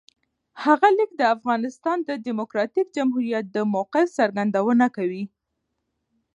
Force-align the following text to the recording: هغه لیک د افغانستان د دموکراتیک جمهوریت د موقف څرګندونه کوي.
هغه 0.63 0.87
لیک 0.97 1.11
د 1.17 1.21
افغانستان 1.35 1.97
د 2.09 2.11
دموکراتیک 2.27 2.87
جمهوریت 2.97 3.45
د 3.51 3.57
موقف 3.73 4.07
څرګندونه 4.19 4.85
کوي. 4.95 5.23